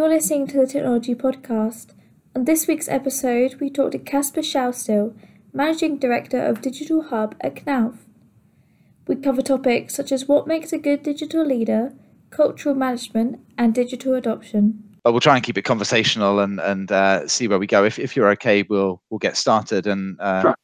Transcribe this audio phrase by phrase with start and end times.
[0.00, 1.92] Hello, you're listening to the Technology Podcast.
[2.34, 5.14] On this week's episode, we talk to Casper Schaustil,
[5.52, 7.98] Managing Director of Digital Hub at Knauf.
[9.06, 11.92] We cover topics such as what makes a good digital leader,
[12.30, 14.82] cultural management, and digital adoption.
[15.04, 17.84] But we'll try and keep it conversational and and uh, see where we go.
[17.84, 20.54] If if you're okay, we'll we'll get started and uh, sure.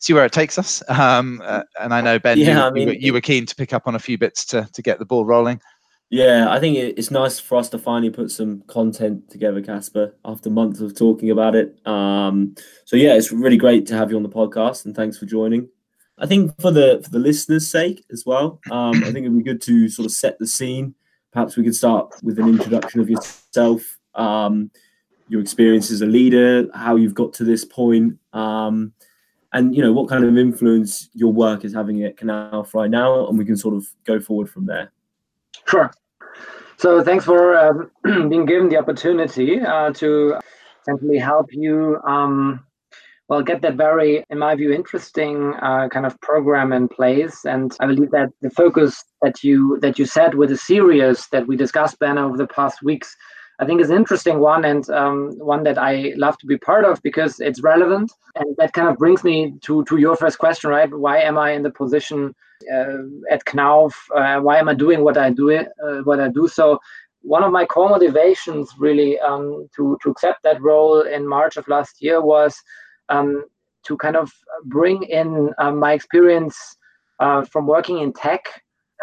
[0.00, 0.82] see where it takes us.
[0.88, 3.46] Um, uh, and I know Ben, yeah, you, I mean, you, were, you were keen
[3.46, 5.60] to pick up on a few bits to to get the ball rolling.
[6.10, 10.48] Yeah, I think it's nice for us to finally put some content together, Casper, after
[10.48, 11.86] months of talking about it.
[11.86, 12.54] Um,
[12.86, 15.68] so yeah, it's really great to have you on the podcast, and thanks for joining.
[16.16, 19.44] I think for the for the listeners' sake as well, um, I think it'd be
[19.44, 20.94] good to sort of set the scene.
[21.30, 24.70] Perhaps we could start with an introduction of yourself, um,
[25.28, 28.94] your experience as a leader, how you've got to this point, um,
[29.52, 33.28] and you know what kind of influence your work is having at Knauf right now,
[33.28, 34.90] and we can sort of go forward from there.
[35.66, 35.90] Sure.
[36.78, 37.90] So thanks for um,
[38.28, 40.38] being given the opportunity uh, to
[40.82, 42.64] essentially help you, um,
[43.28, 47.44] well, get that very, in my view, interesting uh, kind of program in place.
[47.44, 51.46] And I believe that the focus that you that you set with the series that
[51.46, 53.14] we discussed, Ben, over the past weeks,
[53.60, 56.84] I think is an interesting one and um, one that I love to be part
[56.84, 58.12] of because it's relevant.
[58.36, 60.90] And that kind of brings me to to your first question, right?
[60.92, 62.34] Why am I in the position?
[62.72, 65.50] uh, at Knauf, uh, why am I doing what I do?
[65.52, 65.64] Uh,
[66.04, 66.48] what I do.
[66.48, 66.78] So
[67.22, 71.68] one of my core motivations, really, um, to to accept that role in March of
[71.68, 72.56] last year was
[73.08, 73.44] um,
[73.84, 74.32] to kind of
[74.64, 76.56] bring in um, my experience
[77.20, 78.42] uh, from working in tech.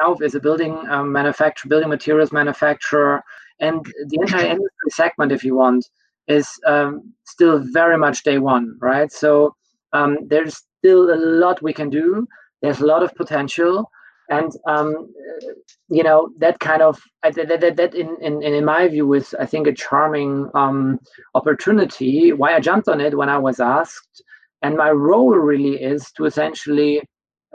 [0.01, 3.23] Knauf is a building um, manufacturer, building materials manufacturer,
[3.59, 5.87] and the entire industry segment, if you want,
[6.27, 9.11] is um, still very much day one, right?
[9.11, 9.55] So
[9.93, 12.27] um, there's still a lot we can do
[12.65, 13.89] there's a lot of potential,
[14.29, 15.13] and um,
[15.89, 19.45] you know that kind of that, that, that in, in in my view is I
[19.45, 20.99] think a charming um,
[21.35, 22.33] opportunity.
[22.33, 24.23] Why I jumped on it when I was asked,
[24.63, 27.03] and my role really is to essentially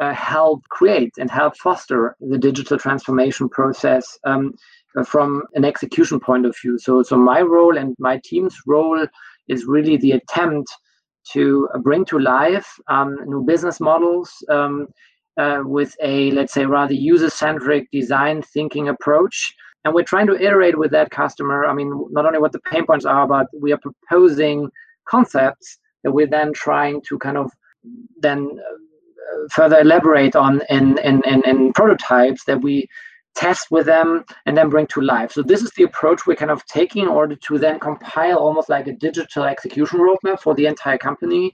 [0.01, 4.53] uh, help create and help foster the digital transformation process um,
[5.07, 6.79] from an execution point of view.
[6.79, 9.07] So, so my role and my team's role
[9.49, 10.69] is really the attempt
[11.33, 14.89] to bring to life um, new business models um,
[15.37, 19.55] uh, with a, let's say, rather user centric design thinking approach.
[19.85, 21.67] And we're trying to iterate with that customer.
[21.67, 24.69] I mean, not only what the pain points are, but we are proposing
[25.09, 27.51] concepts that we're then trying to kind of
[28.21, 32.87] then uh, further elaborate on in, in, in, in prototypes that we
[33.35, 35.33] test with them and then bring to life.
[35.33, 38.69] So this is the approach we're kind of taking in order to then compile almost
[38.69, 41.53] like a digital execution roadmap for the entire company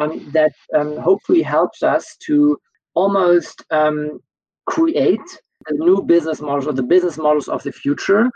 [0.00, 2.58] um, that um, hopefully helps us to
[2.94, 4.20] almost um,
[4.66, 5.20] create
[5.66, 8.30] the new business models or the business models of the future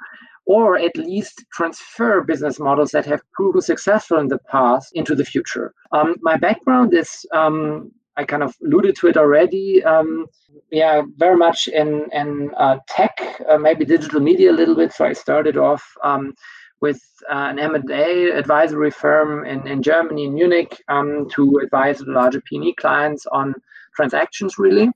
[0.46, 5.24] or at least transfer business models that have proven successful in the past into the
[5.24, 5.74] future.
[5.90, 9.84] Um, my background is um, I kind of alluded to it already.
[9.84, 10.26] Um,
[10.70, 14.92] yeah, very much in in uh, tech, uh, maybe digital media a little bit.
[14.92, 16.34] So I started off um,
[16.80, 17.00] with
[17.30, 22.74] uh, an M&A advisory firm in, in Germany, in Munich, um, to advise larger P&E
[22.74, 23.54] clients on
[23.94, 24.90] transactions, really.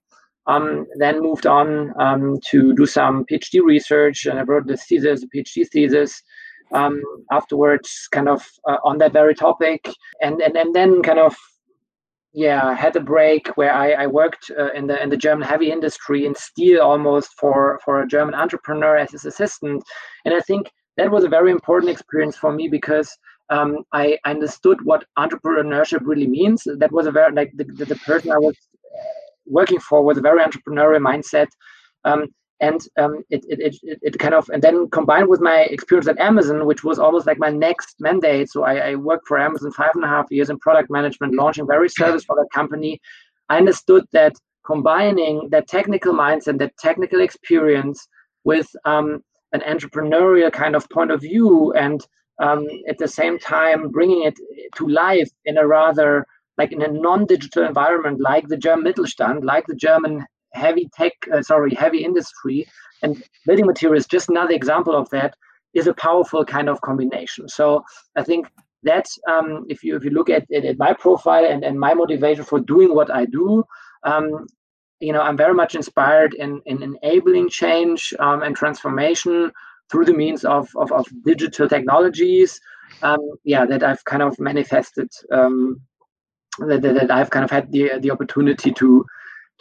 [0.47, 5.23] Um, then moved on um, to do some PhD research, and I wrote this thesis,
[5.23, 6.23] a PhD thesis.
[6.73, 7.03] Um,
[7.33, 9.89] afterwards, kind of uh, on that very topic,
[10.23, 11.37] and, and and then kind of
[12.33, 15.49] yeah I had a break where I, I worked uh, in the in the German
[15.49, 19.83] heavy industry in steel almost for for a German entrepreneur as his assistant,
[20.25, 23.11] and I think that was a very important experience for me because
[23.51, 26.63] um, I understood what entrepreneurship really means.
[26.65, 28.57] That was a very like the, the, the person I was
[29.47, 31.49] working for was a very entrepreneurial mindset.
[32.05, 32.27] Um,
[32.61, 36.19] and um, it, it, it, it, kind of and then combined with my experience at
[36.19, 38.51] amazon which was almost like my next mandate.
[38.51, 41.67] So I, I, worked for amazon five and a half years in product management launching
[41.67, 43.01] various services for that company.
[43.49, 44.35] I understood that
[44.65, 48.07] combining that technical mindset that technical experience
[48.45, 52.07] with um, an entrepreneurial kind of point of view and
[52.41, 54.39] um, at the same time bringing it
[54.77, 56.27] to life in a rather
[56.59, 61.43] like in a non-digital environment like the german mittelstand like the german heavy tech, uh,
[61.43, 62.67] sorry, heavy industry,
[63.03, 64.07] and building materials.
[64.07, 65.35] Just another example of that
[65.75, 67.49] is a powerful kind of combination.
[67.49, 67.85] So
[68.17, 68.49] I think
[68.83, 71.95] that um, if you if you look at, at, at, my profile and, and my
[71.95, 73.63] motivation for doing what I do,
[74.05, 74.47] um,
[75.01, 79.51] you know, I'm very much inspired in, in enabling change um, and transformation
[79.91, 82.61] through the means of, of, of digital technologies.
[83.03, 85.81] Um, yeah, that I've kind of manifested, um,
[86.59, 89.07] that, that, that I've kind of had the, the opportunity to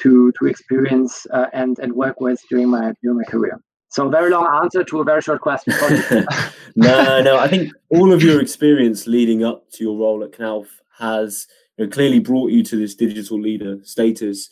[0.01, 3.59] to to experience uh, and and work with during my during my career.
[3.89, 5.73] So very long answer to a very short question.
[6.75, 7.37] no, no.
[7.37, 10.67] I think all of your experience leading up to your role at Knauf
[10.99, 11.47] has
[11.77, 14.49] you know, clearly brought you to this digital leader status.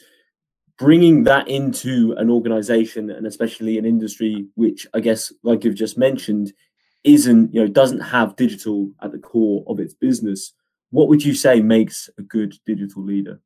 [0.80, 5.98] Bringing that into an organization and especially an industry which I guess, like you've just
[5.98, 6.54] mentioned,
[7.04, 10.54] isn't you know doesn't have digital at the core of its business.
[10.92, 13.42] What would you say makes a good digital leader?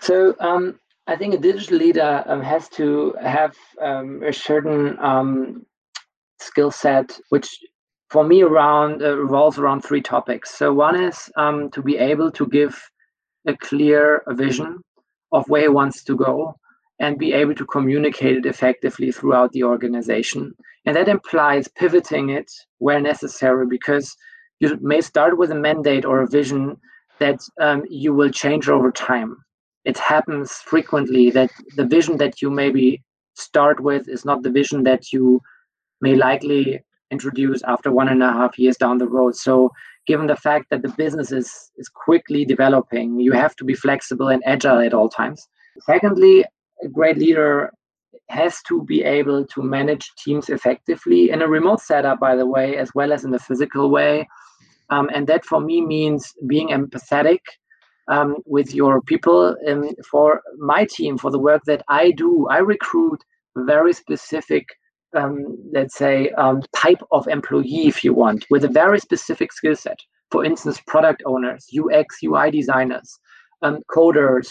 [0.00, 5.66] So um, I think a digital leader um, has to have um, a certain um,
[6.38, 7.58] skill set, which
[8.08, 10.56] for me around uh, revolves around three topics.
[10.56, 12.80] So one is um, to be able to give
[13.46, 14.80] a clear vision
[15.32, 16.56] of where he wants to go
[16.98, 20.54] and be able to communicate it effectively throughout the organization.
[20.86, 24.16] And that implies pivoting it where necessary because
[24.60, 26.76] you may start with a mandate or a vision
[27.18, 29.36] that um, you will change over time
[29.84, 33.02] it happens frequently that the vision that you maybe
[33.34, 35.40] start with is not the vision that you
[36.00, 39.34] may likely introduce after one and a half years down the road.
[39.34, 39.70] So,
[40.06, 44.28] given the fact that the business is, is quickly developing, you have to be flexible
[44.28, 45.46] and agile at all times.
[45.80, 46.44] Secondly,
[46.84, 47.72] a great leader
[48.28, 52.76] has to be able to manage teams effectively in a remote setup, by the way,
[52.76, 54.26] as well as in a physical way.
[54.88, 57.40] Um, and that for me means being empathetic
[58.08, 59.56] um, with your people.
[59.66, 63.22] Um, for my team, for the work that I do, I recruit
[63.56, 64.66] very specific,
[65.16, 69.76] um, let's say, um, type of employee, if you want, with a very specific skill
[69.76, 69.98] set.
[70.30, 73.18] For instance, product owners, UX, UI designers,
[73.62, 74.48] um, coders,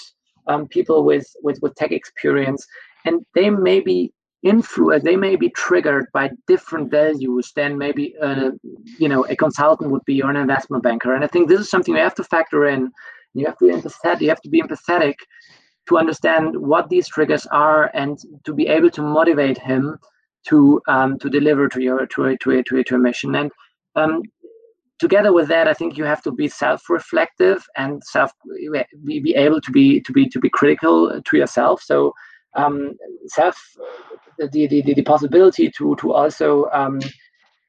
[0.48, 2.66] um, people with, with, with tech experience.
[3.06, 4.12] And they may be
[4.44, 8.52] influenced they may be triggered by different values than maybe a,
[8.98, 11.70] you know a consultant would be or an investment banker and i think this is
[11.70, 12.90] something we have to factor in
[13.34, 14.22] you have to be empathetic.
[14.22, 15.16] You have to be empathetic
[15.88, 19.98] to understand what these triggers are and to be able to motivate him
[20.48, 23.36] to um, to deliver to your to a, to a, to a, to a mission.
[23.36, 23.52] And
[23.96, 24.22] um,
[25.00, 28.32] together with that, I think you have to be self-reflective and self
[29.06, 31.82] be, be able to be to be to be critical to yourself.
[31.82, 32.14] So
[32.56, 32.94] um,
[33.28, 33.58] self
[34.38, 37.00] the, the, the, the possibility to to also um,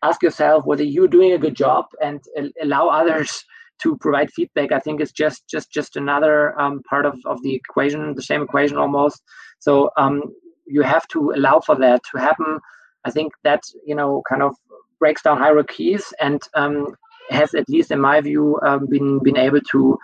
[0.03, 2.21] ask yourself whether you're doing a good job and
[2.63, 3.45] allow others
[3.83, 7.55] to provide feedback i think is just just just another um, part of, of the
[7.55, 9.23] equation the same equation almost.
[9.59, 10.23] So um,
[10.67, 12.59] you have to allow for that to happen.
[13.05, 14.55] I think that you know kind of
[14.99, 16.95] breaks down hierarchies and um,
[17.31, 19.99] has at least in my view um, been been able to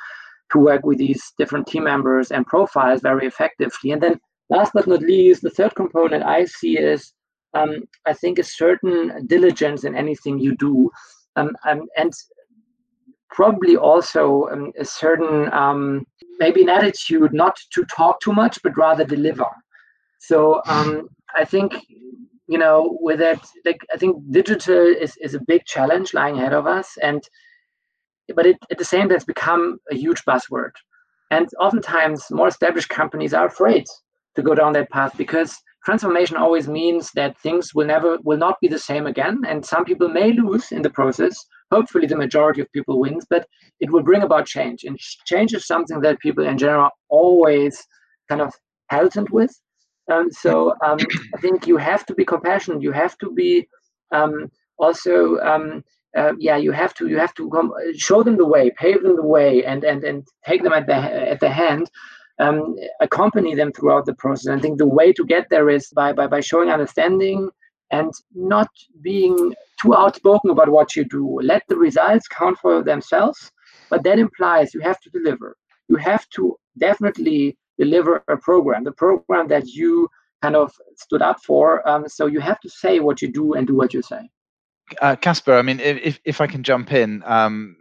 [0.52, 3.90] to work with these different team members and profiles very effectively.
[3.90, 7.12] And then last but not least the third component i see is
[7.54, 10.90] um, i think a certain diligence in anything you do.
[11.38, 12.12] Um, um, and
[13.30, 16.04] probably also um, a certain um,
[16.38, 19.46] maybe an attitude not to talk too much but rather deliver.
[20.18, 21.74] So um, i think
[22.48, 26.54] you know with that like i think digital is, is a big challenge lying ahead
[26.54, 27.28] of us and
[28.34, 30.72] but it, at the same time it's become a huge buzzword.
[31.30, 33.84] And oftentimes more established companies are afraid
[34.34, 38.60] to go down that path because transformation always means that things will never will not
[38.60, 41.36] be the same again and some people may lose in the process
[41.70, 43.46] hopefully the majority of people wins but
[43.80, 44.84] it will bring about change.
[44.84, 47.84] And change is something that people in general always
[48.28, 48.52] kind of
[48.88, 49.52] hesitant with.
[50.10, 50.98] Um, so um,
[51.34, 52.82] i think you have to be compassionate.
[52.82, 53.68] You have to be
[54.12, 55.82] um, also um,
[56.16, 59.16] uh, yeah you have to you have to come, show them the way pave them
[59.16, 61.90] the way and and and take them at the at the hand
[62.38, 64.54] um, accompany them throughout the process.
[64.54, 67.48] I think the way to get there is by, by, by showing understanding
[67.90, 68.68] and not
[69.02, 71.38] being too outspoken about what you do.
[71.42, 73.50] Let the results count for themselves,
[73.90, 75.56] but that implies you have to deliver.
[75.88, 80.08] You have to definitely deliver a program, the program that you
[80.42, 81.86] kind of stood up for.
[81.88, 84.28] Um, so you have to say what you do and do what you say.
[85.02, 87.76] Uh, Casper, I mean, if, if I can jump in, um,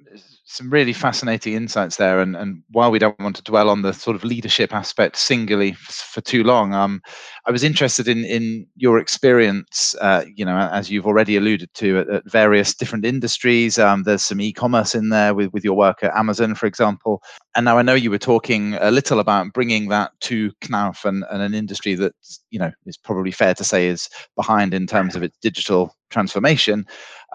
[0.48, 2.20] some really fascinating insights there.
[2.20, 5.74] And, and while we don't want to dwell on the sort of leadership aspect singly
[5.74, 7.02] for, too long, um,
[7.46, 9.96] I was interested in in your experience.
[10.00, 13.80] Uh, you know, as you've already alluded to, at, at various different industries.
[13.80, 17.24] Um, there's some e-commerce in there with with your work at Amazon, for example.
[17.56, 21.26] And now I know you were talking a little about bringing that to Knauf and,
[21.32, 22.14] and an industry that
[22.52, 26.86] you know is probably fair to say is behind in terms of its digital transformation.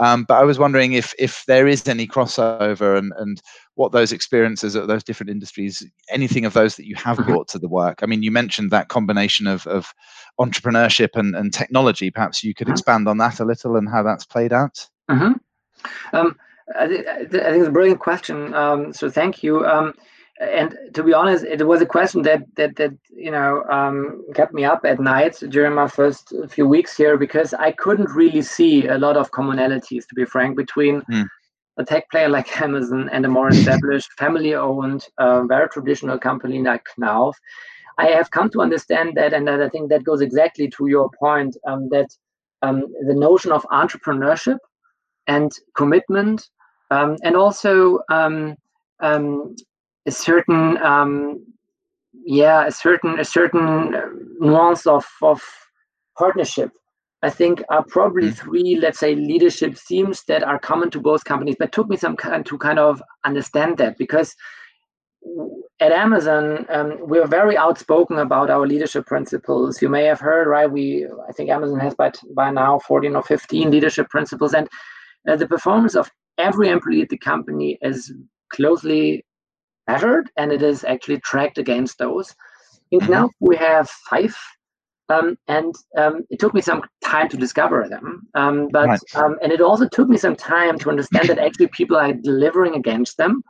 [0.00, 3.40] Um, but I was wondering if if there is any crossover and and
[3.74, 7.30] what those experiences at those different industries, anything of those that you have mm-hmm.
[7.30, 8.00] brought to the work.
[8.02, 9.92] I mean, you mentioned that combination of of
[10.40, 12.10] entrepreneurship and, and technology.
[12.10, 12.72] Perhaps you could mm-hmm.
[12.72, 14.88] expand on that a little and how that's played out.
[15.10, 15.32] Mm-hmm.
[16.16, 16.36] Um,
[16.78, 18.54] I, th- I, think it's a brilliant question.
[18.54, 19.66] Um, so thank you.
[19.66, 19.94] Um,
[20.40, 24.54] and to be honest, it was a question that that that you know um, kept
[24.54, 28.86] me up at night during my first few weeks here because I couldn't really see
[28.86, 31.26] a lot of commonalities, to be frank, between mm.
[31.76, 36.84] a tech player like Amazon and a more established, family-owned, uh, very traditional company like
[36.98, 37.34] Knauf.
[37.98, 41.54] I have come to understand that, and I think that goes exactly to your point
[41.66, 42.08] um, that
[42.62, 44.58] um, the notion of entrepreneurship
[45.26, 46.48] and commitment,
[46.90, 48.56] um, and also um,
[49.00, 49.54] um,
[50.06, 51.44] a certain um,
[52.24, 53.94] yeah a certain a certain
[54.38, 55.42] nuance of of
[56.18, 56.70] partnership
[57.22, 58.36] i think are probably mm.
[58.36, 62.16] three let's say leadership themes that are common to both companies but took me some
[62.16, 64.34] time to kind of understand that because
[65.80, 70.70] at amazon um, we're very outspoken about our leadership principles you may have heard right
[70.70, 74.68] we i think amazon has by, by now 14 or 15 leadership principles and
[75.28, 78.12] uh, the performance of every employee at the company is
[78.50, 79.22] closely
[79.90, 82.34] measured and it is actually tracked against those.
[82.90, 83.26] In mm-hmm.
[83.40, 84.36] We have five,
[85.08, 88.26] um, and um, it took me some time to discover them.
[88.34, 89.00] Um, but right.
[89.14, 92.74] Um, and it also took me some time to understand that actually people are delivering
[92.74, 93.42] against them.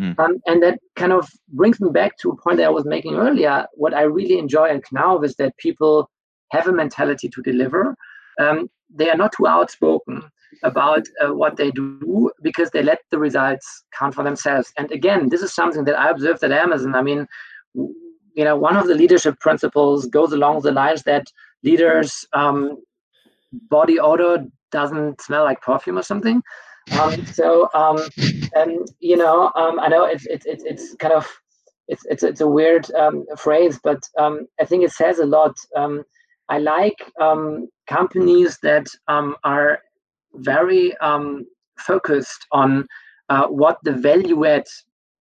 [0.00, 0.18] Mm.
[0.18, 3.14] Um, and that kind of brings me back to a point that I was making
[3.14, 3.66] earlier.
[3.74, 6.10] What I really enjoy at Knauf is that people
[6.50, 7.96] have a mentality to deliver.
[8.40, 10.22] Um, they are not too outspoken
[10.62, 14.72] about uh, what they do because they let the results count for themselves.
[14.78, 16.94] And again, this is something that I observed at Amazon.
[16.94, 17.26] I mean,
[17.74, 21.26] you know, one of the leadership principles goes along the lines that
[21.62, 22.78] leaders' um,
[23.68, 26.42] body odor doesn't smell like perfume or something.
[27.00, 27.98] Um, so, um,
[28.54, 31.26] and you know, um, I know it's it's it's it's kind of
[31.88, 35.54] it's it's it's a weird um, phrase, but um, I think it says a lot.
[36.50, 39.80] I like um, companies that um, are
[40.34, 41.46] very um,
[41.78, 42.86] focused on
[43.28, 44.66] uh, what the value add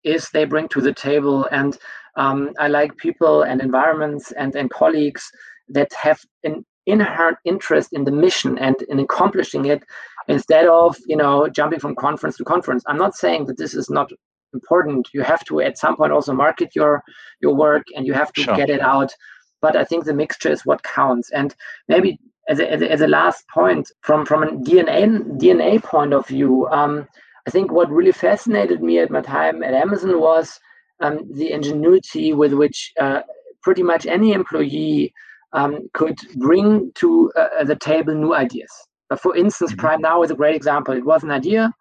[0.05, 1.47] is they bring to the table.
[1.51, 1.77] And
[2.17, 5.31] um, I like people and environments and, and colleagues
[5.69, 9.83] that have an inherent interest in the mission and in accomplishing it
[10.29, 13.91] instead of you know jumping from conference to conference i'm not saying that this is
[13.91, 14.11] not
[14.55, 17.03] important you have to at some point also market your
[17.41, 18.57] your work and you have to sure.
[18.57, 19.13] get it out
[19.61, 21.55] but i think the mixture is what counts and
[21.89, 22.19] maybe
[22.51, 25.07] as a, as a, as a last point from from a DNA
[25.41, 27.07] DNA point of view, um,
[27.47, 30.59] I think what really fascinated me at my time at Amazon was
[31.01, 33.21] um, the ingenuity with which uh,
[33.63, 35.15] pretty much any employee
[35.53, 38.71] um, could bring to uh, the table new ideas.
[39.11, 39.81] Uh, for instance, mm-hmm.
[39.81, 40.95] Prime Now is a great example.
[40.95, 41.73] It was an idea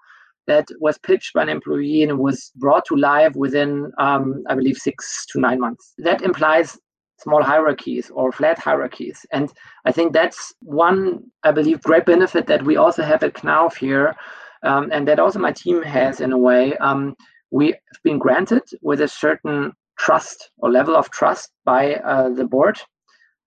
[0.48, 4.78] that was pitched by an employee and was brought to life within, um, I believe,
[4.78, 5.94] six to nine months.
[6.00, 6.78] That implies
[7.20, 9.26] small hierarchies or flat hierarchies.
[9.32, 9.52] And
[9.86, 14.16] I think that's one, I believe, great benefit that we also have at Knauf here,
[14.64, 16.76] um, and that also my team has in a way.
[16.78, 17.16] Um,
[17.52, 22.80] we've been granted with a certain trust or level of trust by uh, the board,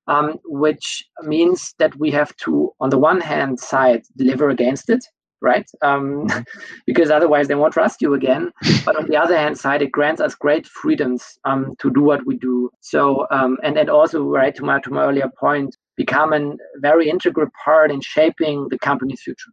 [0.06, 5.04] um, which means that we have to, on the one hand side, deliver against it
[5.42, 5.70] right?
[5.82, 6.40] Um, mm-hmm.
[6.86, 8.52] because otherwise they won't trust you again.
[8.84, 12.24] But on the other hand side, it grants us great freedoms um, to do what
[12.26, 12.70] we do.
[12.80, 17.10] So um, and and also right to my to my earlier point, become a very
[17.10, 19.50] integral part in shaping the company's future.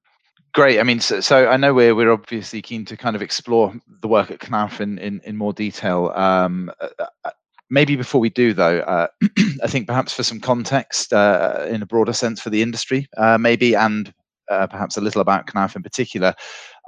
[0.54, 0.80] Great.
[0.80, 4.08] I mean, so, so, I know we're we're obviously keen to kind of explore the
[4.08, 6.12] work at Knauf in in, in more detail.
[6.16, 7.32] Um, uh, uh
[7.70, 9.08] maybe before we do, though, uh,
[9.64, 13.38] I think perhaps for some context uh, in a broader sense for the industry, uh,
[13.38, 14.12] maybe, and
[14.50, 16.34] uh, perhaps a little about Knauf in particular.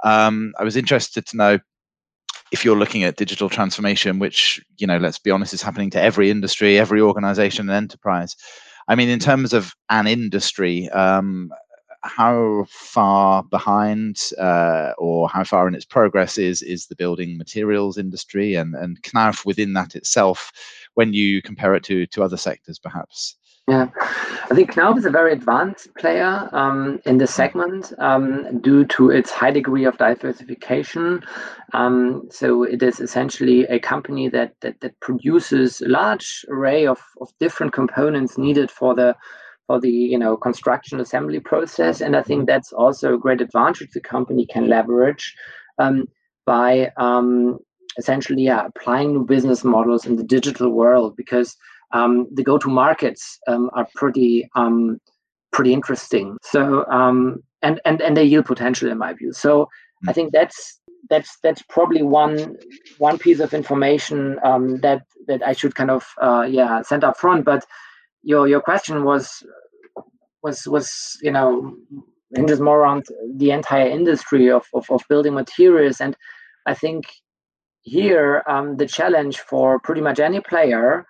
[0.04, 1.58] Um, I was interested to know
[2.52, 6.00] if you're looking at digital transformation, which you know, let's be honest, is happening to
[6.00, 8.36] every industry, every organization and enterprise.
[8.88, 11.50] I mean, in terms of an industry, um,
[12.02, 17.96] how far behind uh, or how far in its progress is is the building materials
[17.96, 20.50] industry and and Knauf within that itself
[20.94, 23.36] when you compare it to to other sectors perhaps
[23.68, 23.88] yeah,
[24.50, 29.10] I think Knauf is a very advanced player um, in the segment um, due to
[29.10, 31.22] its high degree of diversification.
[31.72, 37.00] Um, so it is essentially a company that, that, that produces a large array of,
[37.20, 39.14] of different components needed for the
[39.68, 43.90] for the you know construction assembly process, and I think that's also a great advantage
[43.94, 45.36] the company can leverage
[45.78, 46.08] um,
[46.46, 47.58] by um,
[47.96, 51.14] essentially yeah, applying new business models in the digital world.
[51.16, 51.56] Because
[51.92, 54.98] um, the go-to markets um, are pretty um,
[55.52, 56.36] pretty interesting.
[56.42, 59.32] So um, and and and they yield potential in my view.
[59.32, 59.64] So
[60.04, 60.08] mm.
[60.08, 60.80] I think that's
[61.10, 62.56] that's that's probably one
[62.98, 67.18] one piece of information um, that that I should kind of uh, yeah send up
[67.18, 67.44] front.
[67.44, 67.64] But
[68.22, 69.42] your your question was
[70.42, 71.76] was was you know
[72.34, 73.04] hinges more around
[73.36, 76.16] the entire industry of, of, of building materials and
[76.66, 77.04] I think
[77.82, 81.06] here um, the challenge for pretty much any player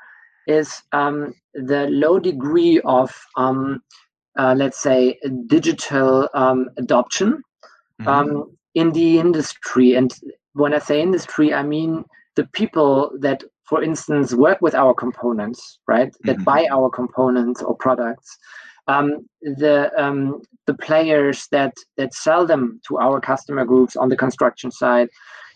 [0.46, 3.82] is um, the low degree of um,
[4.38, 7.42] uh, let's say digital um, adoption
[8.00, 8.08] mm-hmm.
[8.08, 10.14] Um, in the industry and
[10.54, 12.04] when i say industry i mean
[12.36, 16.44] the people that for instance work with our components right that mm-hmm.
[16.44, 18.38] buy our components or products
[18.88, 24.16] um, the um, the players that that sell them to our customer groups on the
[24.16, 25.08] construction side,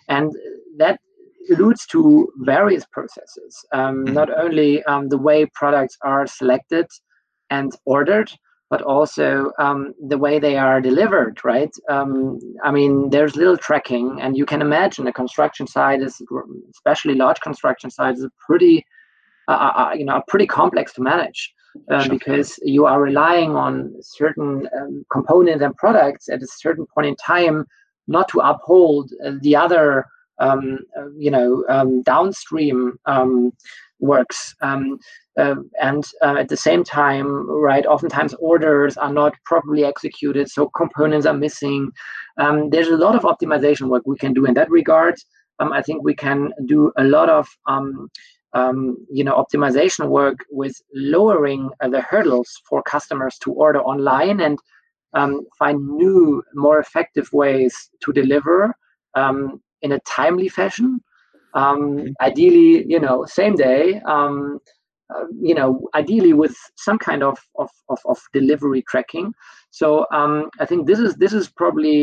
[0.08, 0.32] and
[0.76, 1.00] that
[1.50, 3.64] alludes to various processes.
[3.72, 4.14] Um, mm-hmm.
[4.14, 6.86] Not only um, the way products are selected
[7.50, 8.30] and ordered,
[8.68, 11.38] but also um, the way they are delivered.
[11.44, 11.70] Right?
[11.88, 16.20] Um, I mean, there's little tracking, and you can imagine a construction site is,
[16.72, 18.84] especially large construction sites, is pretty,
[19.48, 21.52] uh, uh, uh, you know, pretty complex to manage
[21.90, 27.06] uh, because you are relying on certain um, components and products at a certain point
[27.06, 27.64] in time
[28.08, 30.06] not to uphold uh, the other
[30.38, 33.52] um, uh, you know um, downstream um,
[34.00, 34.54] works.
[34.60, 34.98] Um,
[35.38, 40.68] uh, and uh, at the same time right oftentimes orders are not properly executed so
[40.68, 41.90] components are missing.
[42.38, 45.16] Um, there's a lot of optimization work we can do in that regard.
[45.58, 51.70] I think we can do a lot of um, you know optimization work with lowering
[51.80, 54.58] uh, the hurdles for customers to order online and
[55.14, 58.74] um, find new more effective ways to deliver.
[59.14, 60.88] Um, in a timely fashion.
[61.62, 61.80] Um,
[62.28, 63.82] ideally you know same day
[64.14, 64.58] um,
[65.14, 66.54] uh, you know ideally with
[66.86, 69.32] some kind of, of, of, of delivery tracking.
[69.70, 69.88] So
[70.18, 71.98] um, i think this is this is probably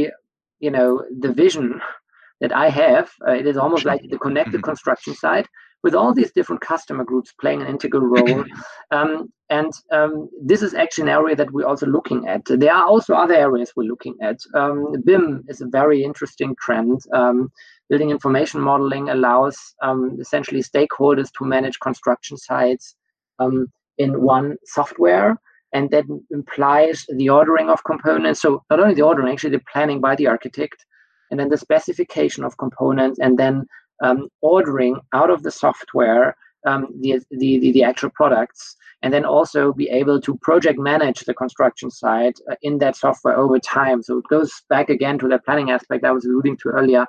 [0.66, 0.90] you know
[1.24, 1.68] the vision
[2.42, 3.08] that i have.
[3.28, 4.72] Uh, it is almost like the connected mm-hmm.
[4.72, 5.48] construction side
[5.84, 8.46] with all these different customer groups playing an integral role.
[8.92, 12.42] Um, and um, this is actually an area that we're also looking at.
[12.46, 14.40] There are also other areas we're looking at.
[14.56, 17.02] Um, BIM is a very interesting trend.
[17.14, 17.52] Um,
[17.90, 22.96] building information modeling allows um, essentially stakeholders to manage construction sites
[23.40, 23.68] um,
[23.98, 25.38] in one software.
[25.74, 28.42] And that implies the ordering of components.
[28.42, 30.86] So not only the ordering, actually the planning by the architect,
[31.32, 33.66] and then the specification of components, and then
[34.04, 36.36] um, ordering out of the software
[36.66, 41.20] um, the, the, the, the, actual products and then also be able to project manage
[41.22, 44.02] the construction site uh, in that software over time.
[44.02, 47.06] So it goes back again to the planning aspect I was alluding to earlier.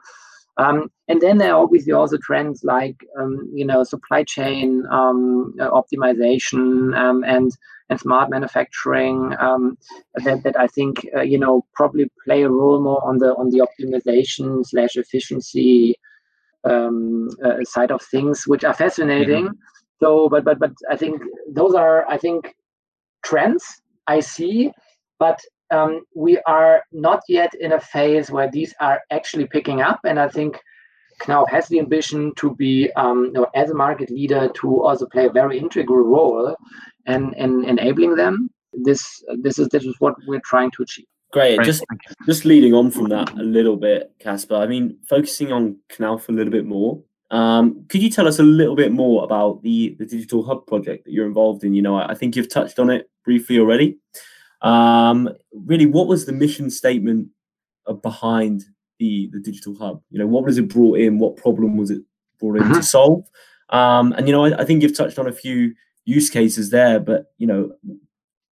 [0.57, 5.53] Um, and then there are obviously also trends like um, you know supply chain um,
[5.61, 7.51] uh, optimization um, and
[7.91, 9.77] and smart manufacturing um,
[10.25, 13.51] that, that I think uh, you know probably play a role more on the on
[13.51, 15.97] the optimization slash efficiency
[16.64, 19.46] um, uh, side of things, which are fascinating.
[19.46, 20.03] Mm-hmm.
[20.03, 22.55] So, but but but I think those are I think
[23.24, 23.64] trends
[24.07, 24.70] I see,
[25.18, 30.00] but um, we are not yet in a phase where these are actually picking up,
[30.05, 30.61] and I think
[31.22, 35.07] Knauf has the ambition to be, um, you know, as a market leader, to also
[35.07, 36.57] play a very integral role
[37.07, 38.50] in, in enabling them.
[38.72, 41.07] This this is this is what we're trying to achieve.
[41.35, 41.61] Great.
[41.62, 41.85] Just
[42.27, 44.55] just leading on from that a little bit, Casper.
[44.55, 47.03] I mean, focusing on Knauf a little bit more.
[47.33, 51.05] Um, could you tell us a little bit more about the the digital hub project
[51.05, 51.75] that you're involved in?
[51.75, 53.99] You know, I, I think you've touched on it briefly already.
[54.62, 57.31] Um, really, what was the mission statement
[58.01, 58.62] behind
[59.01, 60.03] the the digital hub?
[60.11, 61.18] You know, what was it brought in?
[61.18, 62.03] What problem was it
[62.38, 62.81] brought in to mm-hmm.
[62.81, 63.25] solve?
[63.70, 67.01] Um, and you know, I, I think you've touched on a few use cases there,
[67.01, 67.73] but you know,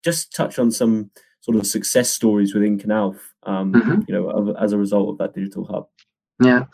[0.02, 1.12] just touch on some
[1.42, 4.00] sort of success stories within Knauf, um, mm-hmm.
[4.08, 5.88] you know, as a result of that digital hub.
[6.42, 6.64] Yeah.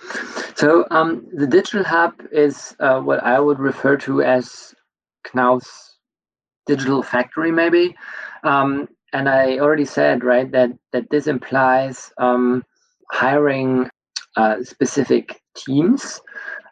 [0.54, 4.74] So um, the digital hub is uh, what I would refer to as
[5.26, 5.96] Knauf's
[6.66, 7.96] digital factory, maybe.
[8.44, 12.62] Um, and I already said right that that this implies um,
[13.10, 13.88] hiring
[14.36, 16.20] uh, specific teams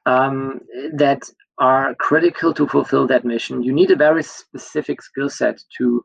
[0.04, 0.60] um,
[0.92, 1.22] that
[1.58, 3.62] are critical to fulfill that mission.
[3.62, 6.04] You need a very specific skill set to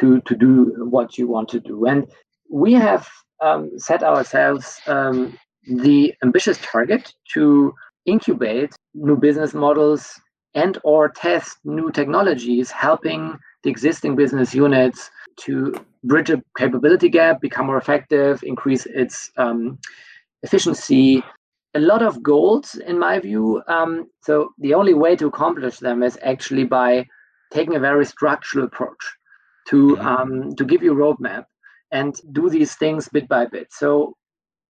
[0.00, 1.86] to to do what you want to do.
[1.86, 2.06] And
[2.50, 3.08] we have
[3.40, 7.74] um, set ourselves um, the ambitious target to
[8.06, 10.20] incubate new business models
[10.54, 15.72] and or test new technologies helping the existing business units to
[16.04, 19.78] bridge a capability gap become more effective increase its um,
[20.42, 21.22] efficiency
[21.74, 26.02] a lot of goals in my view um, so the only way to accomplish them
[26.02, 27.06] is actually by
[27.52, 29.04] taking a very structural approach
[29.70, 31.44] to um, to give you a roadmap
[31.92, 33.68] and do these things bit by bit.
[33.72, 34.14] So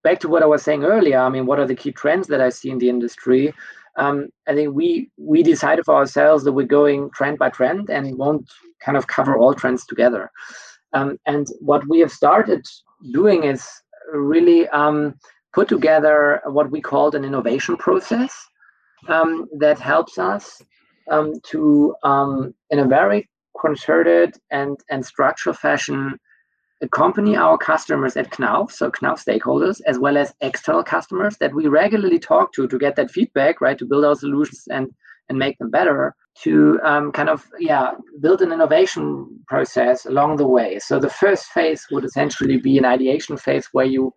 [0.04, 2.42] back to what I was saying earlier, I mean, what are the key trends that
[2.42, 3.54] I see in the industry?
[3.98, 8.18] Um, I think we we decided for ourselves that we're going trend by trend and
[8.18, 8.50] won't
[8.86, 10.32] kind of cover all trends together.
[10.94, 12.66] Um, and what we have started
[13.12, 13.68] doing is
[14.12, 15.16] really um,
[15.54, 18.34] put together what we called an innovation process
[19.08, 20.62] um, that helps us
[21.12, 23.28] um, to, um, in a very
[23.60, 26.20] concerted and, and structural fashion,
[26.82, 31.68] accompany our customers at Knauf, so Knauf stakeholders, as well as external customers that we
[31.68, 34.90] regularly talk to to get that feedback, right, to build our solutions and
[35.28, 40.48] and make them better, to um, kind of yeah build an innovation process along the
[40.48, 40.80] way.
[40.80, 44.14] So the first phase would essentially be an ideation phase where you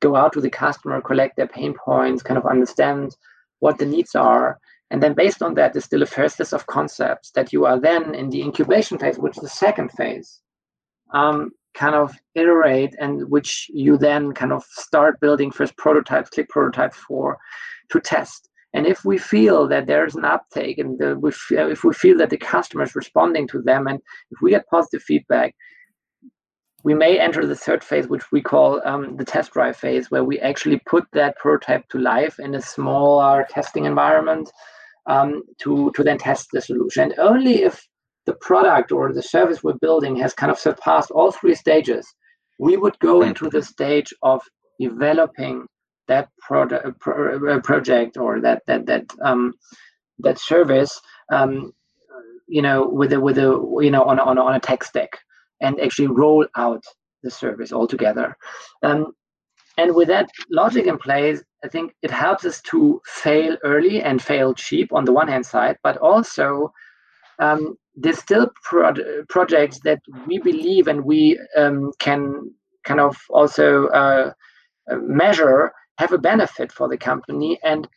[0.00, 3.16] go out to the customer, collect their pain points, kind of understand
[3.60, 4.58] what the needs are,
[4.90, 8.14] and then based on that, still a first list of concepts that you are then
[8.14, 10.40] in the incubation phase, which is the second phase,
[11.12, 16.48] um, kind of iterate and which you then kind of start building first prototypes, click
[16.48, 17.36] prototype for
[17.90, 18.48] to test.
[18.74, 21.18] And if we feel that there's an uptake and the,
[21.50, 25.02] if we feel that the customer is responding to them and if we get positive
[25.02, 25.54] feedback,
[26.84, 30.24] we may enter the third phase, which we call um, the test drive phase, where
[30.24, 34.50] we actually put that prototype to life in a smaller testing environment
[35.08, 37.04] um, to, to then test the solution.
[37.04, 37.84] And only if
[38.26, 42.06] the product or the service we're building has kind of surpassed all three stages,
[42.58, 44.42] we would go into the stage of
[44.78, 45.66] developing
[46.08, 49.54] that product uh, pro- uh, project or that that that um,
[50.18, 51.00] that service
[51.32, 51.72] um,
[52.46, 55.18] you know with a with a you know on a, on on a tech stack
[55.60, 56.82] and actually roll out
[57.22, 58.36] the service altogether
[58.82, 59.12] um,
[59.78, 64.20] and with that logic in place i think it helps us to fail early and
[64.20, 66.70] fail cheap on the one hand side but also
[67.40, 72.50] um, distill pro- projects that we believe and we um, can
[72.84, 74.32] kind of also uh,
[75.00, 77.88] measure have a benefit for the company and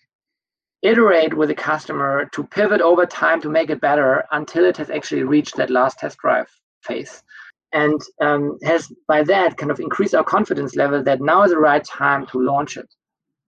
[0.81, 4.89] iterate with the customer to pivot over time to make it better until it has
[4.89, 6.49] actually reached that last test drive
[6.81, 7.23] phase
[7.73, 11.57] and um, has by that kind of increased our confidence level that now is the
[11.57, 12.89] right time to launch it.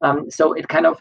[0.01, 0.97] Um, so it kind of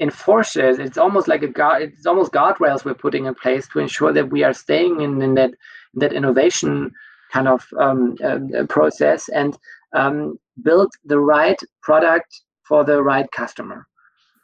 [0.00, 4.14] enforces it's almost like a guard it's almost guardrails we're putting in place to ensure
[4.14, 5.50] that we are staying in, in that
[5.92, 6.90] that innovation
[7.30, 9.58] kind of um, uh, process and
[9.92, 13.86] um, build the right product for the right customer.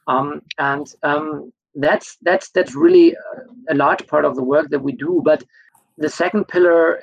[0.09, 3.16] Um, and um, that's that's that's really
[3.69, 5.21] a large part of the work that we do.
[5.25, 5.45] But
[5.99, 7.03] the second pillar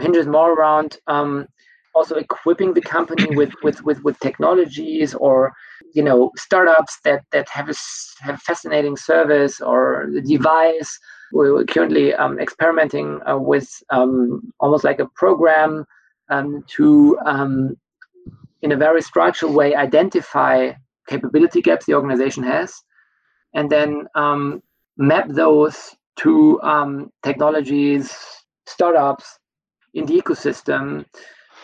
[0.00, 1.46] hinges more around um,
[1.94, 5.52] also equipping the company with, with with with technologies or
[5.94, 7.74] you know startups that that have a
[8.20, 10.98] have fascinating service or the device.
[11.32, 15.86] We're currently um, experimenting uh, with um, almost like a program
[16.28, 17.76] um, to, um,
[18.60, 20.72] in a very structured way, identify
[21.08, 22.74] capability gaps the organization has,
[23.54, 24.62] and then um,
[24.98, 28.14] map those to um, technologies,
[28.66, 29.38] startups
[29.94, 31.04] in the ecosystem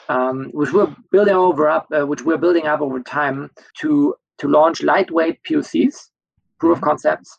[0.09, 4.49] um, which we're building over up, uh, which we're building up over time to to
[4.49, 6.11] launch lightweight POCs,
[6.59, 6.85] proof of mm-hmm.
[6.85, 7.39] concepts,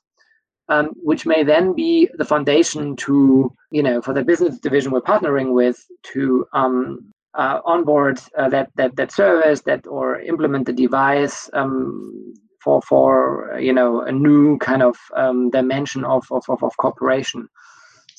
[0.67, 5.01] um, which may then be the foundation to you know for the business division we're
[5.01, 10.73] partnering with to um, uh, onboard uh, that that that service that or implement the
[10.73, 16.63] device um, for for you know a new kind of um, dimension of, of, of,
[16.63, 17.47] of cooperation.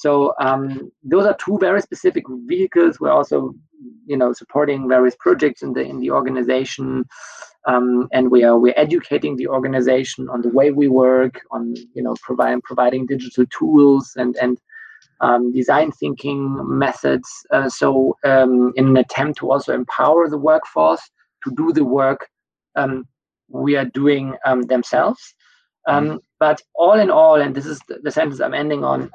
[0.00, 2.98] So um, those are two very specific vehicles.
[2.98, 3.52] We're also,
[4.06, 7.04] you know, supporting various projects in the in the organization,
[7.66, 12.02] um, and we are we're educating the organization on the way we work, on you
[12.02, 14.58] know, providing providing digital tools and and
[15.20, 17.28] um, design thinking methods.
[17.52, 21.02] Uh, so um, in an attempt to also empower the workforce
[21.44, 22.26] to do the work
[22.74, 23.04] um,
[23.48, 25.34] we are doing um, themselves.
[25.88, 26.16] Mm-hmm.
[26.38, 29.10] but all in all, and this is the, the sentence I'm ending on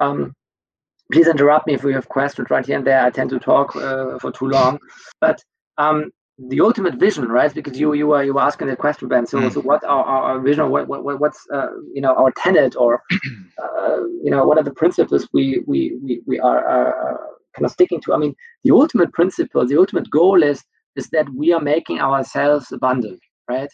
[1.12, 3.04] please interrupt me if we have questions right here and there.
[3.04, 4.78] I tend to talk uh, for too long,
[5.20, 5.42] but
[5.78, 7.52] um, the ultimate vision, right?
[7.52, 9.26] Because you you were you were asking the question, Ben.
[9.26, 9.52] So, mm.
[9.52, 10.70] so what are our vision?
[10.70, 13.02] What, what what's uh, you know our tenet, or
[13.62, 17.16] uh, you know what are the principles we we we, we are uh,
[17.54, 18.12] kind of sticking to?
[18.12, 20.62] I mean, the ultimate principle, the ultimate goal is
[20.96, 23.70] is that we are making ourselves abundant, right?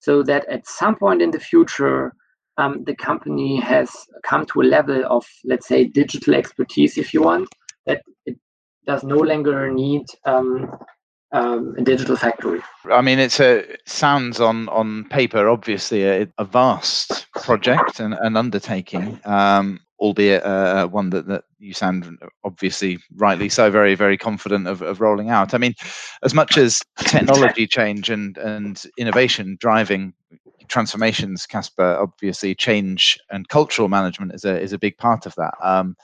[0.00, 2.12] So that at some point in the future,
[2.58, 3.90] um, the company has
[4.24, 7.48] come to a level of, let's say, digital expertise, if you want,
[7.86, 8.36] that it
[8.86, 10.70] does no longer need um,
[11.32, 12.60] um, a digital factory.
[12.90, 18.14] I mean, it's a it sounds on on paper obviously a, a vast project and
[18.14, 24.18] an undertaking, um, albeit uh, one that, that you sound obviously rightly so very very
[24.18, 25.54] confident of, of rolling out.
[25.54, 25.74] I mean,
[26.22, 30.12] as much as technology change and and innovation driving
[30.68, 35.54] transformations, Casper, obviously change and cultural management is a is a big part of that.
[35.62, 35.96] Um,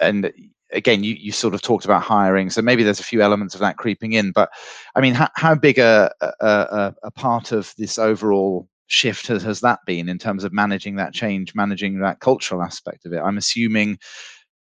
[0.00, 0.32] and
[0.72, 3.60] again, you, you sort of talked about hiring, so maybe there's a few elements of
[3.60, 4.32] that creeping in.
[4.32, 4.50] But
[4.94, 9.60] I mean, how, how big a, a, a part of this overall shift has, has
[9.60, 13.20] that been in terms of managing that change, managing that cultural aspect of it?
[13.20, 13.98] I'm assuming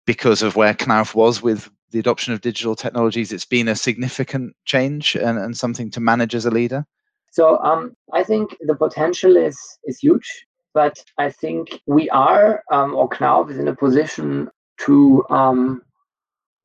[0.07, 4.57] because of where Knauf was with the adoption of digital technologies, it's been a significant
[4.65, 6.85] change and, and something to manage as a leader?
[7.33, 12.95] So um, I think the potential is is huge, but I think we are um,
[12.95, 14.51] or Knauf is in a position
[14.85, 15.81] to um,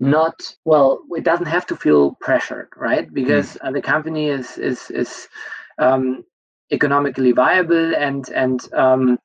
[0.01, 0.99] not well.
[1.12, 3.12] It doesn't have to feel pressured, right?
[3.13, 3.67] Because mm.
[3.67, 5.30] uh, the company is is is
[5.80, 6.25] um,
[6.71, 9.17] economically viable and and um,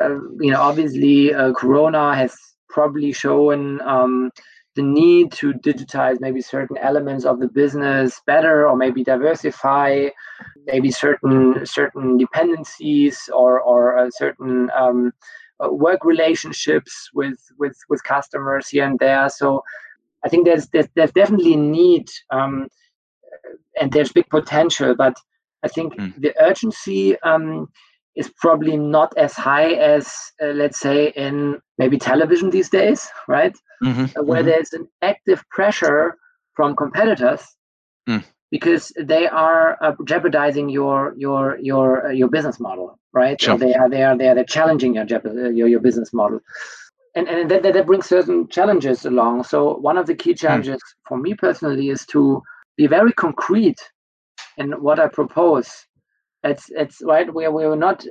[0.00, 2.34] uh, you know obviously uh, Corona has
[2.68, 4.32] probably shown um,
[4.76, 10.08] the need to digitize maybe certain elements of the business better or maybe diversify
[10.66, 15.12] maybe certain certain dependencies or or uh, certain um,
[15.62, 19.62] uh, work relationships with with with customers here and there so
[20.24, 22.68] i think there's there's, there's definitely need um,
[23.80, 25.16] and there's big potential but
[25.64, 26.14] i think mm.
[26.20, 27.68] the urgency um,
[28.20, 30.04] is probably not as high as
[30.42, 34.04] uh, let's say in maybe television these days right mm-hmm.
[34.04, 34.50] Uh, where mm-hmm.
[34.50, 36.16] there's an active pressure
[36.54, 37.42] from competitors
[38.08, 38.22] mm.
[38.50, 43.56] because they are uh, jeopardizing your your your uh, your business model right sure.
[43.56, 46.40] they are they are they are they're challenging your, uh, your your business model
[47.16, 50.42] and and that, that brings certain challenges along so one of the key mm.
[50.44, 51.08] challenges mm.
[51.08, 52.42] for me personally is to
[52.76, 53.80] be very concrete
[54.58, 55.70] in what i propose
[56.44, 57.32] it's it's right.
[57.32, 58.04] We we were not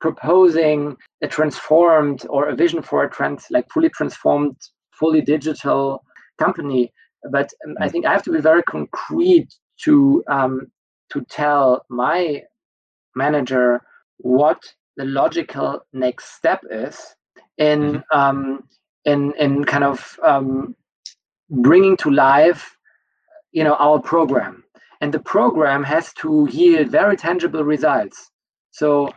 [0.00, 4.56] proposing a transformed or a vision for a trans like fully transformed,
[4.92, 6.02] fully digital
[6.38, 6.92] company.
[7.30, 7.92] But um, I mm.
[7.92, 9.48] think I have to be very concrete
[9.84, 10.70] to um,
[11.12, 12.42] to tell my
[13.14, 13.80] manager
[14.18, 14.62] what
[14.96, 17.14] the logical next step is
[17.58, 18.18] in mm-hmm.
[18.18, 18.64] um,
[19.04, 20.74] in in kind of um,
[21.48, 22.76] bringing to life
[23.52, 24.62] you know our program
[25.00, 28.30] and the program has to yield very tangible results.
[28.70, 29.08] So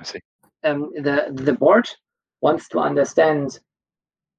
[0.63, 1.89] um, the the board
[2.41, 3.59] wants to understand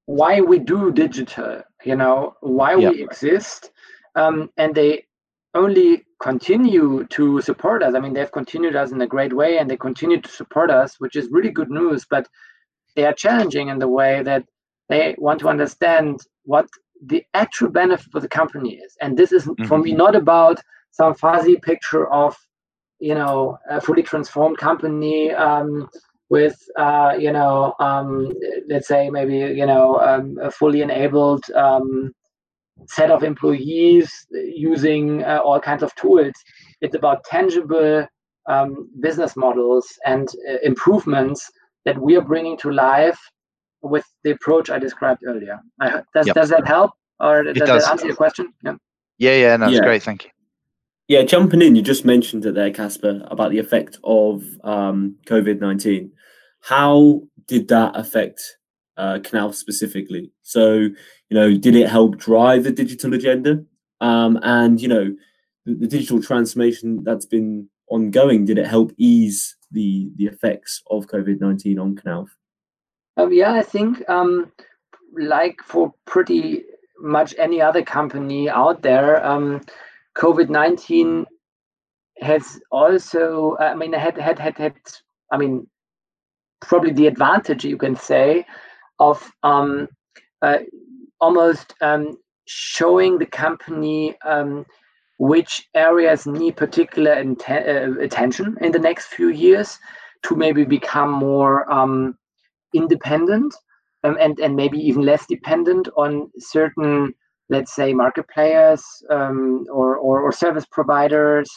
[0.07, 2.93] why we do digital, you know, why yep.
[2.93, 3.71] we exist,
[4.15, 5.07] um, and they
[5.55, 7.95] only continue to support us.
[7.95, 10.97] I mean, they've continued us in a great way, and they continue to support us,
[10.99, 12.05] which is really good news.
[12.09, 12.27] But
[12.97, 14.45] they are challenging in the way that
[14.89, 16.67] they want to understand what
[17.07, 18.97] the actual benefit for the company is.
[19.01, 19.65] And this is mm-hmm.
[19.65, 20.61] for me not about
[20.95, 22.37] some fuzzy picture of
[23.01, 25.89] you know a fully transformed company um,
[26.31, 28.33] with uh, you know um,
[28.69, 32.13] let's say maybe you know um, a fully enabled um,
[32.89, 36.35] set of employees using uh, all kinds of tools.
[36.81, 38.07] It's about tangible
[38.47, 41.51] um, business models and uh, improvements
[41.85, 43.19] that we are bringing to life
[43.83, 45.59] with the approach i described earlier.
[45.81, 46.35] I, does, yep.
[46.35, 46.93] does that help?
[47.21, 48.53] Or does, does, that answer your question?
[48.63, 48.75] Yeah.
[49.19, 49.85] Yeah yeah no, that's yeah.
[49.85, 50.31] great thank you
[51.09, 55.61] yeah, jumping in, you just mentioned it there, Casper, about the effect of um, COVID
[55.61, 56.11] 19.
[56.61, 58.41] How did that affect
[58.97, 60.33] uh, Knauf specifically?
[60.43, 60.95] So, you
[61.31, 63.63] know, did it help drive the digital agenda?
[64.01, 65.15] Um, and, you know,
[65.67, 71.07] the, the, digital transformation that's been ongoing, did it help ease the, the effects of
[71.07, 72.29] COVID 19 on Knauf?
[73.17, 74.51] Um, yeah, I think, um,
[75.17, 76.65] like for pretty
[76.99, 79.61] much any other company out there, um,
[80.17, 81.27] COVID nineteen
[82.21, 84.75] has also, I mean, had had had had,
[85.33, 85.67] I mean,
[86.61, 88.47] probably the advantage you can say
[88.99, 89.89] of um,
[90.43, 90.59] uh,
[91.21, 94.65] almost um, showing the company um,
[95.19, 99.79] which areas need particular uh, attention in the next few years
[100.23, 102.17] to maybe become more um,
[102.73, 103.55] independent
[104.03, 107.15] um, and and maybe even less dependent on certain
[107.51, 111.51] let's say market players um, or, or, or service providers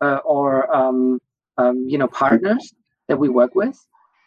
[0.00, 1.18] uh, or um,
[1.58, 2.72] um, you know partners
[3.08, 3.76] that we work with.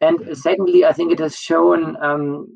[0.02, 2.48] And secondly i think it has shown um,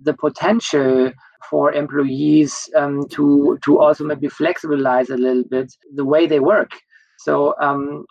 [0.00, 1.12] the potential
[1.50, 6.70] for employees um, to to also maybe flexibilize a little bit the way they work.
[7.18, 8.04] So um,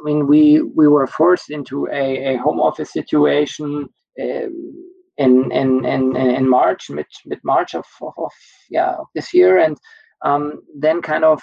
[0.00, 3.88] i mean we we were forced into a, a home office situation
[4.22, 4.89] um,
[5.20, 8.32] in in in, in March, mid mid March of, of, of
[8.70, 9.76] yeah of this year, and
[10.24, 11.40] um, then kind of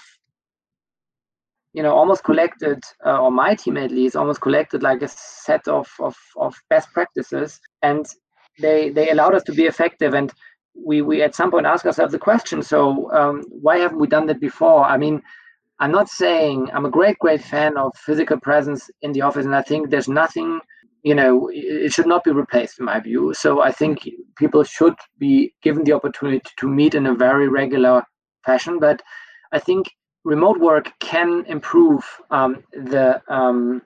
[1.73, 5.67] you know almost collected, uh, or my team at least almost collected like a set
[5.67, 8.05] of of, of best practices, and
[8.59, 10.33] they they allowed us to be effective and.
[10.79, 14.27] We, we at some point ask ourselves the question so um, why haven't we done
[14.27, 15.23] that before i mean
[15.79, 19.55] i'm not saying i'm a great great fan of physical presence in the office and
[19.55, 20.59] i think there's nothing
[21.03, 24.07] you know it should not be replaced in my view so i think
[24.37, 28.03] people should be given the opportunity to meet in a very regular
[28.45, 29.01] fashion but
[29.51, 29.89] i think
[30.23, 33.81] remote work can improve um, the um,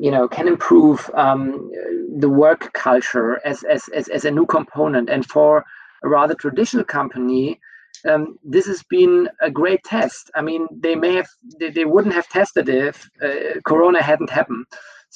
[0.00, 1.70] you know, can improve um,
[2.18, 5.10] the work culture as, as, as, as a new component.
[5.10, 5.64] And for
[6.04, 7.60] a rather traditional company,
[8.08, 10.30] um, this has been a great test.
[10.34, 14.66] I mean, they may have, they, they wouldn't have tested if uh, Corona hadn't happened.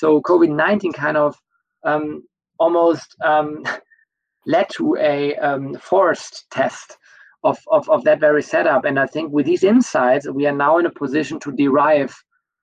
[0.03, 1.37] So COVID 19 kind of
[1.85, 2.25] um,
[2.59, 3.63] almost um,
[4.47, 6.99] led to a um, forced test
[7.45, 8.85] of, of, of that very setup.
[8.85, 12.13] And I think with these insights, we are now in a position to derive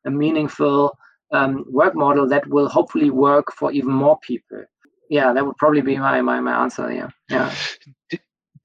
[0.06, 0.98] a meaningful
[1.32, 4.66] um, work model that will hopefully work for even more people.
[5.10, 6.92] Yeah, that would probably be my my, my answer.
[6.92, 8.20] Yeah, yeah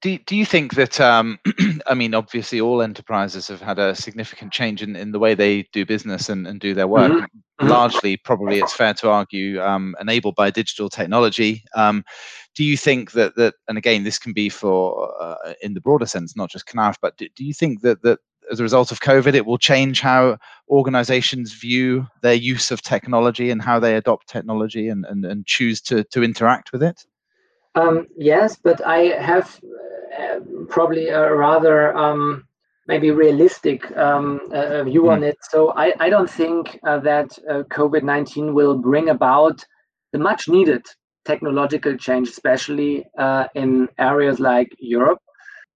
[0.05, 1.39] do, do you think that um,
[1.87, 5.63] i mean obviously all enterprises have had a significant change in, in the way they
[5.73, 7.23] do business and, and do their work mm-hmm.
[7.23, 7.67] mm-hmm.
[7.67, 12.03] largely probably it's fair to argue um, enabled by digital technology um,
[12.53, 16.05] do you think that that and again this can be for uh, in the broader
[16.05, 18.19] sense not just Knauf but do, do you think that that
[18.51, 20.37] as a result of covid it will change how
[20.69, 25.81] organizations view their use of technology and how they adopt technology and, and, and choose
[25.81, 27.05] to, to interact with it
[27.75, 29.59] um, yes, but I have
[30.17, 32.45] uh, probably a rather um,
[32.87, 35.11] maybe realistic um, uh, view mm.
[35.11, 35.37] on it.
[35.49, 39.63] So I, I don't think uh, that uh, COVID 19 will bring about
[40.11, 40.85] the much needed
[41.25, 45.19] technological change, especially uh, in areas like Europe.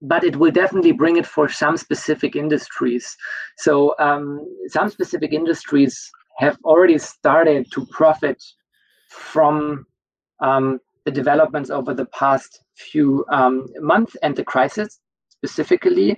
[0.02, 3.18] But it will definitely bring it for some specific industries.
[3.58, 8.42] So um, some specific industries have already started to profit
[9.10, 9.86] from
[10.40, 16.18] um, the developments over the past few um, months and the crisis specifically.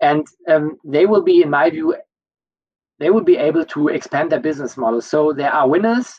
[0.00, 1.94] And um, they will be, in my view,
[2.98, 5.00] they will be able to expand their business model.
[5.00, 6.18] So there are winners,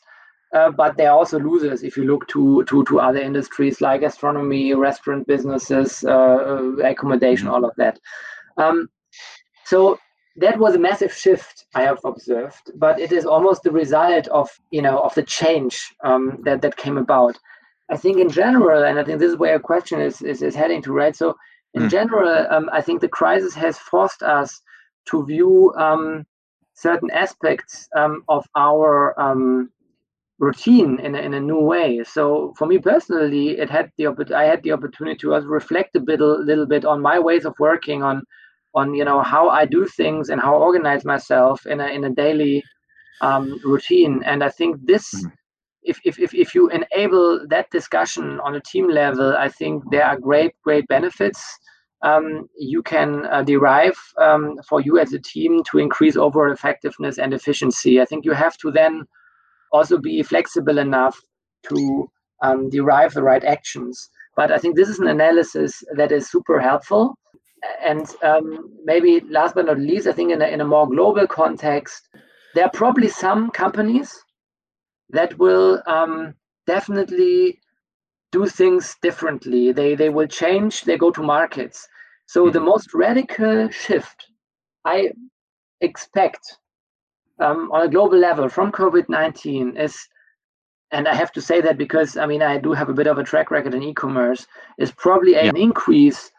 [0.54, 4.02] uh, but there are also losers if you look to, to, to other industries like
[4.02, 8.00] gastronomy, restaurant businesses, uh, uh accommodation, all of that.
[8.58, 8.89] Um,
[9.65, 10.00] so
[10.38, 14.50] that was a massive shift I have observed, but it is almost the result of
[14.70, 17.38] you know of the change um, that that came about.
[17.89, 20.56] I think in general, and I think this is where your question is is, is
[20.56, 21.15] heading to, right?
[21.15, 21.36] So
[21.74, 21.89] in mm.
[21.89, 24.62] general, um, I think the crisis has forced us
[25.10, 26.26] to view um,
[26.74, 29.69] certain aspects um, of our um,
[30.39, 32.04] routine in a, in a new way.
[32.04, 36.21] So for me personally, it had the I had the opportunity to reflect a bit
[36.21, 38.24] a little bit on my ways of working on
[38.74, 42.04] on you know how I do things and how I organize myself in a in
[42.04, 42.63] a daily
[43.21, 44.24] um, routine.
[44.26, 45.13] And I think this.
[45.13, 45.32] Mm
[45.86, 50.19] if, if, if, you enable that discussion on a team level, I think there are
[50.19, 51.41] great, great benefits
[52.06, 57.17] um, you can uh, derive um, for you as a team to increase overall effectiveness
[57.17, 58.00] and efficiency.
[58.00, 59.06] I think you have to then
[59.71, 61.19] also be flexible enough
[61.69, 62.10] to
[62.43, 64.10] um, derive the right actions.
[64.36, 67.17] But I think this is an analysis that is super helpful.
[67.84, 71.26] And um, maybe last but not least, I think in a, in a more global
[71.26, 72.08] context,
[72.54, 74.24] there are probably some companies
[75.10, 76.34] that will um,
[76.68, 77.60] definitely
[78.32, 79.72] do things differently.
[79.72, 80.82] They they will change.
[80.82, 81.88] They go to markets.
[82.28, 82.54] So mm-hmm.
[82.54, 84.26] the most radical shift
[84.84, 85.12] I
[85.82, 86.58] expect
[87.39, 89.96] um, on a global level from COVID nineteen is,
[90.91, 93.18] and I have to say that because I mean I do have a bit of
[93.18, 94.46] a track record in e-commerce,
[94.78, 95.63] is probably an yeah.
[95.63, 96.32] increase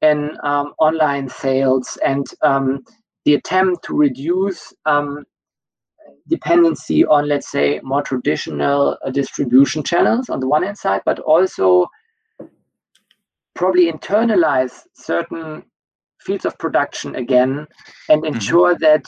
[0.00, 2.84] in um, online sales and um,
[3.24, 5.24] the attempt to reduce um,
[6.28, 11.18] dependency on, let's say, more traditional uh, distribution channels on the one hand side, but
[11.20, 11.86] also
[13.54, 15.62] probably internalize certain
[16.20, 17.66] fields of production again
[18.08, 18.34] and mm-hmm.
[18.34, 18.84] ensure mm-hmm.
[18.84, 19.06] that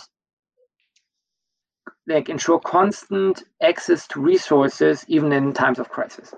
[2.07, 6.35] like ensure constant access to resources even in times of crisis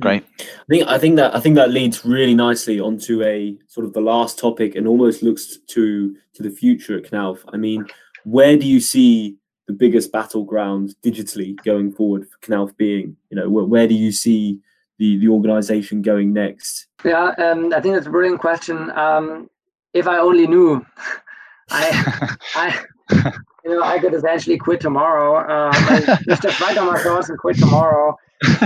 [0.00, 3.86] great i think i think that i think that leads really nicely onto a sort
[3.86, 7.84] of the last topic and almost looks to to the future at knauf i mean
[8.24, 9.36] where do you see
[9.70, 13.16] the biggest battleground digitally going forward for Knauf being?
[13.30, 14.58] You know, where, where do you see
[14.98, 16.86] the the organization going next?
[17.04, 18.90] Yeah, um, I think that's a brilliant question.
[18.90, 19.48] Um,
[19.94, 20.84] if I only knew,
[21.70, 22.84] I, I,
[23.64, 25.36] you know, I could essentially quit tomorrow.
[25.36, 28.16] Uh, just just write on my course and quit tomorrow.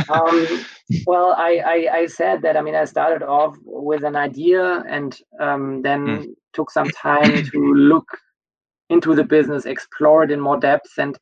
[0.09, 0.64] Um,
[1.07, 2.57] well, I, I, I said that.
[2.57, 6.34] I mean, I started off with an idea and um, then mm.
[6.52, 8.07] took some time to look
[8.95, 11.18] into the business, explore it in more depth, and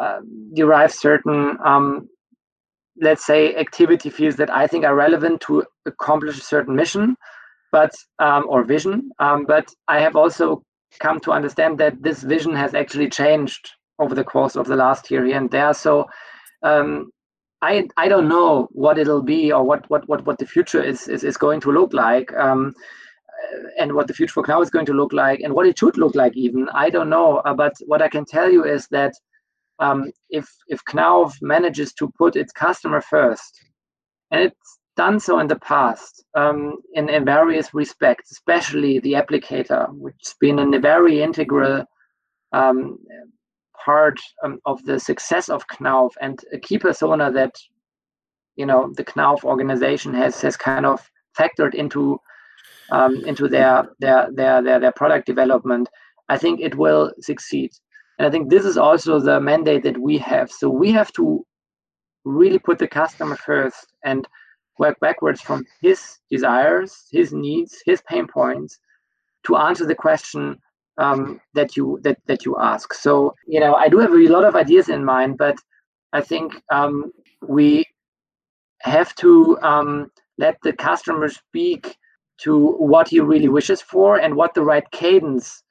[0.00, 0.20] uh,
[0.54, 2.08] derive certain, um,
[3.00, 7.16] let's say, activity fields that I think are relevant to accomplish a certain mission,
[7.72, 9.10] but um, or vision.
[9.18, 10.62] Um, but I have also
[10.98, 15.10] come to understand that this vision has actually changed over the course of the last
[15.10, 15.74] year here and there.
[15.74, 16.06] So
[16.62, 17.10] um,
[17.62, 21.08] I I don't know what it'll be or what what what what the future is
[21.08, 22.32] is, is going to look like.
[22.34, 22.72] Um,
[23.78, 25.96] and what the future for Knauf is going to look like and what it should
[25.96, 27.38] look like even i don't know.
[27.38, 29.12] Uh, but what i can tell you is that
[29.80, 33.58] um, if if Knauf manages to put its customer first,
[34.30, 39.88] and it's done so in the past um, in, in various respects, especially the applicator,
[39.94, 41.84] which has been a very integral
[42.52, 42.98] um,
[43.84, 47.54] part um, of the success of Knauf and a key persona that
[48.56, 51.00] you know the Knauf organization has has kind of
[51.38, 52.20] factored into
[52.90, 55.88] um, into their, their their their their product development.
[56.28, 57.70] I think it will succeed,
[58.18, 60.50] and I think this is also the mandate that we have.
[60.50, 61.44] So we have to
[62.24, 64.26] really put the customer first and
[64.78, 68.78] work backwards from his desires, his needs, his pain points
[69.46, 70.56] to answer the question
[70.98, 72.92] um, that you that that you ask.
[72.94, 75.56] So you know, I do have a lot of ideas in mind, but
[76.12, 77.12] I think um,
[77.46, 77.84] we
[78.80, 81.96] have to um, let the customer speak
[82.42, 85.62] to what he really wishes for and what the right cadence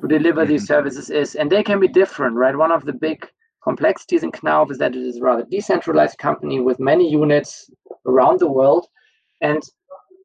[0.00, 0.52] to deliver mm-hmm.
[0.52, 2.56] these services is, and they can be different, right?
[2.56, 3.28] One of the big
[3.62, 7.70] complexities in Knauf is that it is a rather decentralized company with many units
[8.06, 8.86] around the world,
[9.40, 9.62] and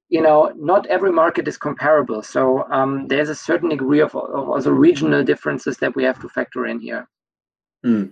[0.09, 2.21] you know not every market is comparable.
[2.23, 6.29] So um, there's a certain degree of, of also regional differences that we have to
[6.29, 7.07] factor in here.
[7.85, 8.11] Mm.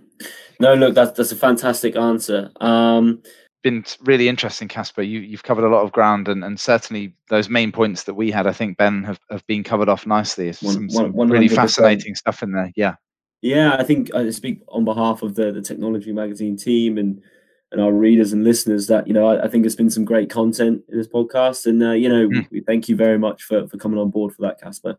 [0.60, 2.50] No, look, that's that's a fantastic answer.
[2.60, 3.22] Um,
[3.62, 5.02] been really interesting, Casper.
[5.02, 8.30] You, you've covered a lot of ground, and, and certainly those main points that we
[8.30, 10.52] had, I think, Ben, have, have been covered off nicely.
[10.52, 12.72] Some, some really fascinating stuff in there.
[12.76, 12.94] Yeah.
[13.40, 17.22] Yeah, I think I speak on behalf of the, the Technology Magazine team and
[17.70, 20.30] and our readers and listeners that you know I, I think it's been some great
[20.30, 22.50] content in this podcast, and uh, you know mm.
[22.50, 24.98] we, thank you very much for for coming on board for that, Casper.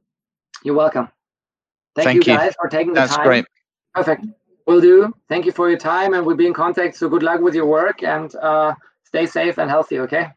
[0.63, 1.09] You're welcome.
[1.95, 3.25] Thank, thank you guys for taking the That's time.
[3.25, 3.45] great.
[3.93, 4.25] Perfect.
[4.69, 5.11] Will do.
[5.27, 6.95] Thank you for your time, and we'll be in contact.
[6.95, 9.97] So good luck with your work, and uh, stay safe and healthy.
[10.01, 10.27] Okay.